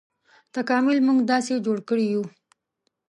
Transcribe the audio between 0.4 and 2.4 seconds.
تکامل موږ داسې جوړ کړي یوو.